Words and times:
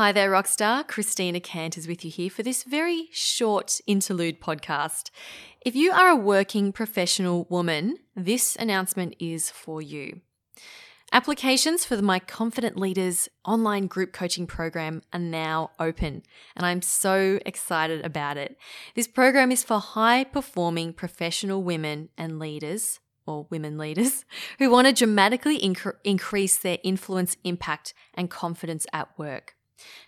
Hi 0.00 0.12
there, 0.12 0.30
Rockstar. 0.30 0.88
Christina 0.88 1.40
Canters 1.40 1.86
with 1.86 2.06
you 2.06 2.10
here 2.10 2.30
for 2.30 2.42
this 2.42 2.62
very 2.62 3.10
short 3.12 3.82
interlude 3.86 4.40
podcast. 4.40 5.10
If 5.60 5.76
you 5.76 5.92
are 5.92 6.08
a 6.08 6.16
working 6.16 6.72
professional 6.72 7.46
woman, 7.50 7.98
this 8.16 8.56
announcement 8.56 9.14
is 9.18 9.50
for 9.50 9.82
you. 9.82 10.22
Applications 11.12 11.84
for 11.84 11.96
the 11.96 12.02
My 12.02 12.18
Confident 12.18 12.78
Leaders 12.78 13.28
online 13.44 13.88
group 13.88 14.14
coaching 14.14 14.46
program 14.46 15.02
are 15.12 15.20
now 15.20 15.72
open, 15.78 16.22
and 16.56 16.64
I'm 16.64 16.80
so 16.80 17.38
excited 17.44 18.02
about 18.02 18.38
it. 18.38 18.56
This 18.94 19.06
program 19.06 19.52
is 19.52 19.62
for 19.62 19.80
high 19.80 20.24
performing 20.24 20.94
professional 20.94 21.62
women 21.62 22.08
and 22.16 22.38
leaders, 22.38 23.00
or 23.26 23.48
women 23.50 23.76
leaders, 23.76 24.24
who 24.58 24.70
want 24.70 24.86
to 24.86 24.94
dramatically 24.94 25.58
inc- 25.58 25.92
increase 26.04 26.56
their 26.56 26.78
influence, 26.82 27.36
impact, 27.44 27.92
and 28.14 28.30
confidence 28.30 28.86
at 28.94 29.10
work. 29.18 29.56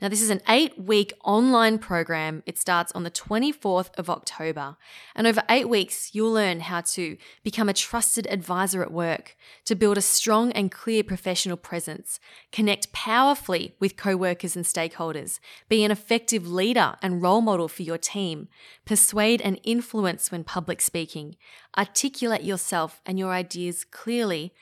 Now, 0.00 0.08
this 0.08 0.22
is 0.22 0.30
an 0.30 0.42
eight 0.48 0.78
week 0.78 1.12
online 1.24 1.78
program. 1.78 2.42
It 2.46 2.58
starts 2.58 2.92
on 2.92 3.02
the 3.02 3.10
24th 3.10 3.90
of 3.98 4.08
October. 4.08 4.76
And 5.14 5.26
over 5.26 5.42
eight 5.48 5.68
weeks, 5.68 6.14
you'll 6.14 6.32
learn 6.32 6.60
how 6.60 6.82
to 6.82 7.16
become 7.42 7.68
a 7.68 7.74
trusted 7.74 8.26
advisor 8.28 8.82
at 8.82 8.92
work, 8.92 9.36
to 9.64 9.74
build 9.74 9.98
a 9.98 10.02
strong 10.02 10.52
and 10.52 10.70
clear 10.70 11.02
professional 11.02 11.56
presence, 11.56 12.20
connect 12.52 12.92
powerfully 12.92 13.74
with 13.80 13.96
co 13.96 14.16
workers 14.16 14.56
and 14.56 14.64
stakeholders, 14.64 15.40
be 15.68 15.84
an 15.84 15.90
effective 15.90 16.48
leader 16.48 16.94
and 17.02 17.22
role 17.22 17.40
model 17.40 17.68
for 17.68 17.82
your 17.82 17.98
team, 17.98 18.48
persuade 18.84 19.40
and 19.42 19.60
influence 19.64 20.30
when 20.30 20.44
public 20.44 20.80
speaking, 20.80 21.36
articulate 21.76 22.42
yourself 22.42 23.00
and 23.04 23.18
your 23.18 23.32
ideas 23.32 23.84
clearly, 23.84 24.52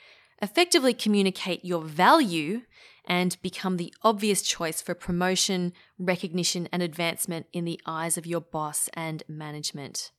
effectively 0.41 0.93
communicate 0.93 1.65
your 1.65 1.81
value 1.81 2.61
and 3.05 3.37
become 3.41 3.77
the 3.77 3.93
obvious 4.03 4.41
choice 4.41 4.81
for 4.81 4.93
promotion, 4.93 5.73
recognition, 5.97 6.67
and 6.71 6.83
advancement 6.83 7.47
in 7.53 7.65
the 7.65 7.79
eyes 7.85 8.17
of 8.17 8.25
your 8.25 8.41
boss 8.41 8.89
and 8.93 9.23
management. 9.27 10.11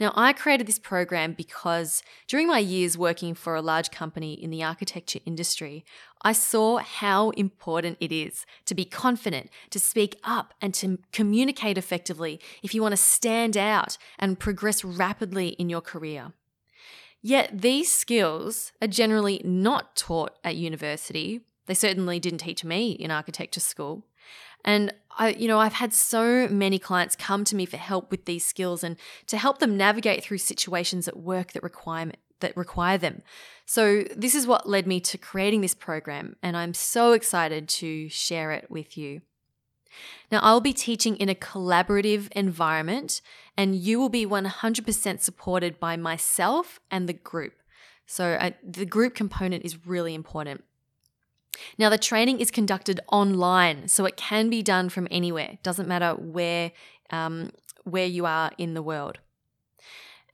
Now, 0.00 0.12
I 0.16 0.32
created 0.32 0.66
this 0.66 0.78
program 0.78 1.34
because 1.34 2.02
during 2.26 2.48
my 2.48 2.58
years 2.58 2.98
working 2.98 3.34
for 3.34 3.54
a 3.54 3.62
large 3.62 3.90
company 3.90 4.34
in 4.34 4.50
the 4.50 4.62
architecture 4.62 5.20
industry, 5.24 5.84
I 6.22 6.32
saw 6.32 6.78
how 6.78 7.30
important 7.30 7.98
it 8.00 8.12
is 8.12 8.44
to 8.66 8.74
be 8.74 8.84
confident, 8.84 9.50
to 9.70 9.78
speak 9.78 10.18
up, 10.24 10.54
and 10.60 10.74
to 10.74 10.98
communicate 11.12 11.78
effectively 11.78 12.40
if 12.62 12.74
you 12.74 12.82
want 12.82 12.92
to 12.92 12.96
stand 12.96 13.56
out 13.56 13.98
and 14.18 14.38
progress 14.38 14.84
rapidly 14.84 15.50
in 15.50 15.68
your 15.68 15.80
career. 15.80 16.32
Yet 17.22 17.62
these 17.62 17.90
skills 17.90 18.72
are 18.82 18.88
generally 18.88 19.40
not 19.44 19.94
taught 19.96 20.36
at 20.42 20.56
university 20.56 21.42
they 21.66 21.74
certainly 21.74 22.18
didn't 22.18 22.40
teach 22.40 22.64
me 22.64 22.92
in 22.92 23.10
architecture 23.10 23.60
school. 23.60 24.04
And 24.64 24.92
I, 25.18 25.30
you 25.30 25.48
know, 25.48 25.58
I've 25.58 25.72
had 25.74 25.92
so 25.92 26.48
many 26.48 26.78
clients 26.78 27.16
come 27.16 27.44
to 27.44 27.56
me 27.56 27.66
for 27.66 27.76
help 27.76 28.10
with 28.10 28.24
these 28.24 28.44
skills 28.44 28.84
and 28.84 28.96
to 29.26 29.36
help 29.36 29.58
them 29.58 29.76
navigate 29.76 30.22
through 30.22 30.38
situations 30.38 31.08
at 31.08 31.16
work 31.16 31.52
that 31.52 31.62
require 31.62 32.12
that 32.40 32.56
require 32.56 32.98
them. 32.98 33.22
So 33.66 34.02
this 34.16 34.34
is 34.34 34.48
what 34.48 34.68
led 34.68 34.86
me 34.86 34.98
to 35.00 35.16
creating 35.16 35.60
this 35.60 35.74
program, 35.74 36.34
and 36.42 36.56
I'm 36.56 36.74
so 36.74 37.12
excited 37.12 37.68
to 37.68 38.08
share 38.08 38.50
it 38.50 38.68
with 38.68 38.98
you. 38.98 39.22
Now, 40.30 40.40
I'll 40.42 40.60
be 40.60 40.72
teaching 40.72 41.16
in 41.16 41.28
a 41.28 41.34
collaborative 41.34 42.30
environment, 42.32 43.20
and 43.56 43.76
you 43.76 43.98
will 43.98 44.08
be 44.08 44.26
100% 44.26 45.20
supported 45.20 45.78
by 45.78 45.96
myself 45.96 46.80
and 46.90 47.08
the 47.08 47.12
group. 47.12 47.54
So, 48.06 48.32
uh, 48.34 48.50
the 48.62 48.86
group 48.86 49.14
component 49.14 49.64
is 49.64 49.86
really 49.86 50.14
important. 50.14 50.64
Now, 51.78 51.90
the 51.90 51.98
training 51.98 52.40
is 52.40 52.50
conducted 52.50 53.00
online, 53.08 53.88
so 53.88 54.04
it 54.06 54.16
can 54.16 54.48
be 54.50 54.62
done 54.62 54.88
from 54.88 55.06
anywhere. 55.10 55.58
Doesn't 55.62 55.88
matter 55.88 56.14
where 56.14 56.72
um, 57.10 57.50
where 57.84 58.06
you 58.06 58.24
are 58.26 58.50
in 58.58 58.74
the 58.74 58.82
world. 58.82 59.18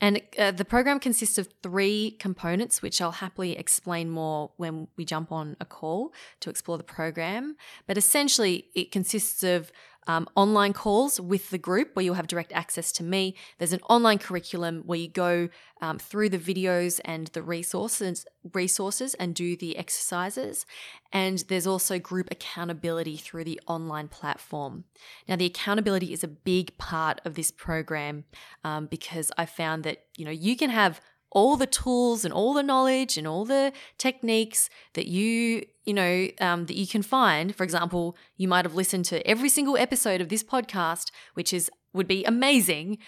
And 0.01 0.23
uh, 0.39 0.53
the 0.53 0.65
program 0.65 1.01
consists 1.01 1.39
of 1.39 1.49
three 1.63 2.12
components, 2.21 2.83
which 2.83 3.00
I'll 3.00 3.11
happily 3.11 3.56
explain 3.56 4.11
more 4.11 4.53
when 4.56 4.89
we 4.97 5.05
jump 5.05 5.33
on 5.33 5.56
a 5.61 5.65
call 5.65 6.12
to 6.41 6.50
explore 6.50 6.78
the 6.78 6.84
program. 6.84 7.56
But 7.87 7.99
essentially, 7.99 8.67
it 8.75 8.93
consists 8.93 9.43
of 9.43 9.72
um, 10.09 10.27
online 10.35 10.73
calls 10.73 11.21
with 11.21 11.51
the 11.51 11.59
group 11.59 11.95
where 11.95 12.05
you'll 12.05 12.15
have 12.15 12.27
direct 12.27 12.53
access 12.53 12.91
to 12.93 13.05
me. 13.05 13.37
There's 13.59 13.75
an 13.75 13.83
online 13.89 14.19
curriculum 14.19 14.83
where 14.87 14.99
you 14.99 15.09
go 15.09 15.51
um, 15.81 15.99
through 15.99 16.31
the 16.31 16.39
videos 16.39 16.99
and 17.05 17.29
the 17.29 17.43
resources, 17.43 18.27
resources 18.53 19.15
and 19.15 19.35
do 19.35 19.57
the 19.57 19.77
exercises. 19.77 20.67
And 21.13 21.45
there's 21.49 21.67
also 21.67 21.99
group 21.99 22.29
accountability 22.31 23.19
through 23.19 23.45
the 23.45 23.61
online 23.67 24.09
platform. 24.09 24.85
Now, 25.29 25.37
the 25.37 25.47
accountability 25.47 26.13
is 26.13 26.25
a 26.25 26.29
big 26.29 26.77
part 26.79 27.21
of 27.25 27.35
this 27.35 27.51
program 27.51 28.25
um, 28.65 28.87
because 28.87 29.31
I 29.37 29.47
found 29.47 29.85
that 29.85 30.05
you 30.17 30.25
know 30.25 30.31
you 30.31 30.57
can 30.57 30.71
have 30.71 31.01
all 31.31 31.56
the 31.56 31.66
tools 31.66 32.25
and 32.25 32.33
all 32.33 32.55
the 32.55 32.62
knowledge 32.62 33.19
and 33.19 33.27
all 33.27 33.44
the 33.44 33.72
techniques 33.99 34.71
that 34.94 35.06
you 35.06 35.65
you 35.84 35.94
know 35.94 36.28
um, 36.41 36.66
that 36.66 36.77
you 36.77 36.87
can 36.87 37.03
find. 37.03 37.55
For 37.55 37.65
example 37.65 38.16
you 38.37 38.49
might 38.49 38.65
have 38.65 38.75
listened 38.75 39.05
to 39.06 39.27
every 39.27 39.49
single 39.49 39.77
episode 39.77 40.21
of 40.21 40.28
this 40.28 40.44
podcast 40.44 41.11
which 41.34 41.53
is 41.53 41.71
would 41.93 42.09
be 42.09 42.25
amazing 42.25 42.99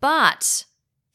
but 0.00 0.64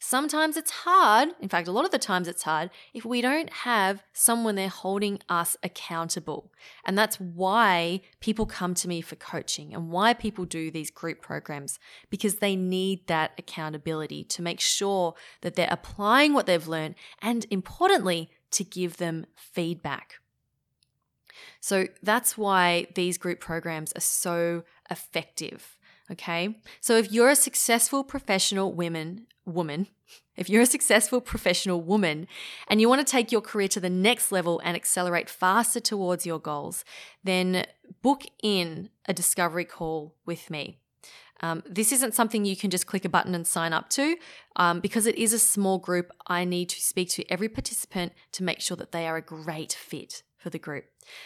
Sometimes 0.00 0.56
it's 0.56 0.70
hard, 0.70 1.30
in 1.40 1.48
fact, 1.48 1.66
a 1.66 1.72
lot 1.72 1.84
of 1.84 1.90
the 1.90 1.98
times 1.98 2.28
it's 2.28 2.44
hard, 2.44 2.70
if 2.94 3.04
we 3.04 3.20
don't 3.20 3.50
have 3.50 4.04
someone 4.12 4.54
there 4.54 4.68
holding 4.68 5.18
us 5.28 5.56
accountable. 5.64 6.52
And 6.84 6.96
that's 6.96 7.18
why 7.18 8.02
people 8.20 8.46
come 8.46 8.74
to 8.74 8.86
me 8.86 9.00
for 9.00 9.16
coaching 9.16 9.74
and 9.74 9.90
why 9.90 10.14
people 10.14 10.44
do 10.44 10.70
these 10.70 10.92
group 10.92 11.20
programs, 11.20 11.80
because 12.10 12.36
they 12.36 12.54
need 12.54 13.08
that 13.08 13.32
accountability 13.38 14.22
to 14.24 14.42
make 14.42 14.60
sure 14.60 15.14
that 15.40 15.56
they're 15.56 15.68
applying 15.68 16.32
what 16.32 16.46
they've 16.46 16.68
learned 16.68 16.94
and, 17.20 17.44
importantly, 17.50 18.30
to 18.52 18.62
give 18.62 18.98
them 18.98 19.26
feedback. 19.34 20.14
So 21.60 21.88
that's 22.02 22.38
why 22.38 22.86
these 22.94 23.18
group 23.18 23.40
programs 23.40 23.92
are 23.94 24.00
so 24.00 24.62
effective. 24.90 25.77
Okay. 26.10 26.56
So 26.80 26.96
if 26.96 27.12
you're 27.12 27.28
a 27.28 27.36
successful 27.36 28.02
professional 28.02 28.72
woman, 28.72 29.26
woman, 29.44 29.88
if 30.36 30.48
you're 30.48 30.62
a 30.62 30.66
successful 30.66 31.20
professional 31.20 31.80
woman 31.80 32.26
and 32.68 32.80
you 32.80 32.88
want 32.88 33.06
to 33.06 33.10
take 33.10 33.30
your 33.30 33.40
career 33.40 33.68
to 33.68 33.80
the 33.80 33.90
next 33.90 34.32
level 34.32 34.60
and 34.64 34.76
accelerate 34.76 35.28
faster 35.28 35.80
towards 35.80 36.24
your 36.24 36.38
goals, 36.38 36.84
then 37.24 37.66
book 38.02 38.24
in 38.42 38.90
a 39.06 39.12
discovery 39.12 39.64
call 39.64 40.14
with 40.24 40.50
me. 40.50 40.78
Um, 41.40 41.62
this 41.68 41.92
isn't 41.92 42.14
something 42.14 42.44
you 42.44 42.56
can 42.56 42.70
just 42.70 42.86
click 42.86 43.04
a 43.04 43.08
button 43.08 43.34
and 43.34 43.46
sign 43.46 43.72
up 43.72 43.88
to. 43.90 44.16
Um, 44.56 44.80
because 44.80 45.06
it 45.06 45.16
is 45.16 45.32
a 45.32 45.38
small 45.38 45.78
group, 45.78 46.10
I 46.26 46.44
need 46.44 46.68
to 46.70 46.80
speak 46.80 47.10
to 47.10 47.30
every 47.30 47.48
participant 47.48 48.12
to 48.32 48.42
make 48.42 48.60
sure 48.60 48.76
that 48.76 48.92
they 48.92 49.06
are 49.06 49.16
a 49.16 49.22
great 49.22 49.72
fit 49.72 50.22
for 50.36 50.50
the 50.50 50.58
group. 50.58 50.84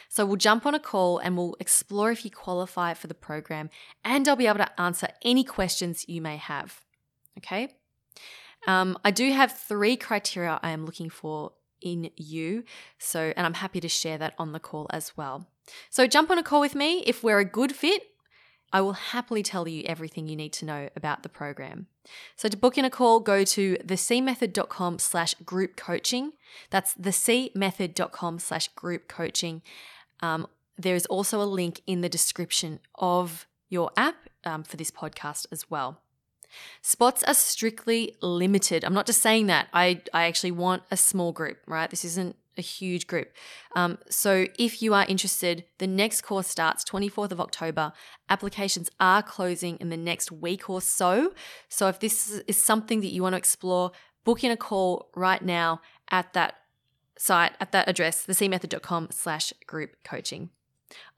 So 0.08 0.24
we'll 0.24 0.36
jump 0.36 0.64
on 0.64 0.74
a 0.74 0.80
call 0.80 1.18
and 1.18 1.36
we'll 1.36 1.56
explore 1.60 2.10
if 2.10 2.24
you 2.24 2.30
qualify 2.30 2.94
for 2.94 3.06
the 3.06 3.14
program, 3.14 3.70
and 4.04 4.28
I'll 4.28 4.36
be 4.36 4.46
able 4.46 4.58
to 4.58 4.80
answer 4.80 5.08
any 5.22 5.44
questions 5.44 6.08
you 6.08 6.20
may 6.20 6.36
have. 6.36 6.80
Okay? 7.38 7.74
Um, 8.66 8.96
I 9.04 9.10
do 9.10 9.32
have 9.32 9.56
three 9.56 9.96
criteria 9.96 10.60
I 10.62 10.70
am 10.70 10.86
looking 10.86 11.10
for 11.10 11.52
in 11.80 12.10
you. 12.16 12.64
So, 12.98 13.32
and 13.36 13.44
I'm 13.44 13.54
happy 13.54 13.80
to 13.80 13.88
share 13.88 14.18
that 14.18 14.34
on 14.38 14.52
the 14.52 14.60
call 14.60 14.86
as 14.90 15.16
well. 15.16 15.48
So, 15.90 16.06
jump 16.06 16.30
on 16.30 16.38
a 16.38 16.42
call 16.42 16.60
with 16.60 16.74
me. 16.74 17.02
If 17.06 17.22
we're 17.22 17.40
a 17.40 17.44
good 17.44 17.72
fit, 17.72 18.02
I 18.72 18.80
will 18.80 18.94
happily 18.94 19.42
tell 19.42 19.68
you 19.68 19.82
everything 19.84 20.26
you 20.26 20.36
need 20.36 20.52
to 20.54 20.64
know 20.64 20.88
about 20.96 21.22
the 21.22 21.28
program. 21.28 21.86
So 22.36 22.48
to 22.48 22.56
book 22.56 22.78
in 22.78 22.84
a 22.84 22.90
call, 22.90 23.20
go 23.20 23.44
to 23.44 23.76
thecmethod.com 23.76 24.98
slash 24.98 25.34
group 25.34 25.76
coaching. 25.76 26.32
That's 26.70 26.94
thecmethod.com 26.94 28.38
slash 28.38 28.68
group 28.68 29.08
coaching. 29.08 29.62
Um, 30.20 30.46
there 30.78 30.96
is 30.96 31.06
also 31.06 31.42
a 31.42 31.44
link 31.44 31.82
in 31.86 32.00
the 32.00 32.08
description 32.08 32.80
of 32.96 33.46
your 33.68 33.90
app 33.96 34.16
um, 34.44 34.62
for 34.62 34.76
this 34.76 34.90
podcast 34.90 35.46
as 35.52 35.70
well. 35.70 36.00
Spots 36.82 37.22
are 37.24 37.34
strictly 37.34 38.16
limited. 38.20 38.84
I'm 38.84 38.94
not 38.94 39.06
just 39.06 39.22
saying 39.22 39.46
that. 39.46 39.68
I, 39.72 40.02
I 40.12 40.24
actually 40.24 40.50
want 40.50 40.82
a 40.90 40.96
small 40.96 41.32
group, 41.32 41.58
right? 41.66 41.88
This 41.88 42.04
isn't 42.04 42.36
a 42.56 42.62
huge 42.62 43.06
group. 43.06 43.32
Um, 43.74 43.98
so 44.08 44.46
if 44.58 44.82
you 44.82 44.94
are 44.94 45.04
interested, 45.06 45.64
the 45.78 45.86
next 45.86 46.22
course 46.22 46.46
starts 46.46 46.84
24th 46.84 47.32
of 47.32 47.40
October. 47.40 47.92
Applications 48.28 48.90
are 49.00 49.22
closing 49.22 49.76
in 49.76 49.88
the 49.88 49.96
next 49.96 50.30
week 50.30 50.68
or 50.68 50.80
so. 50.80 51.32
So 51.68 51.88
if 51.88 52.00
this 52.00 52.42
is 52.46 52.60
something 52.60 53.00
that 53.00 53.12
you 53.12 53.22
want 53.22 53.34
to 53.34 53.38
explore, 53.38 53.92
book 54.24 54.44
in 54.44 54.50
a 54.50 54.56
call 54.56 55.10
right 55.14 55.42
now 55.42 55.80
at 56.10 56.32
that 56.34 56.56
site, 57.16 57.52
at 57.60 57.72
that 57.72 57.88
address, 57.88 58.26
thecmethod.com 58.26 59.08
slash 59.10 59.52
group 59.66 59.96
coaching. 60.04 60.50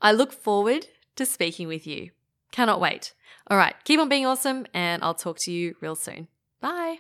I 0.01 0.13
look 0.13 0.33
forward 0.33 0.87
to 1.17 1.27
speaking 1.27 1.69
with 1.69 1.87
you. 1.87 2.11
Cannot 2.53 2.81
wait. 2.81 3.15
All 3.49 3.57
right, 3.57 3.75
keep 3.85 3.99
on 3.99 4.09
being 4.09 4.27
awesome, 4.27 4.67
and 4.73 5.03
I'll 5.03 5.15
talk 5.15 5.39
to 5.41 5.53
you 5.53 5.75
real 5.81 5.97
soon. 5.97 6.29
Bye. 6.61 6.99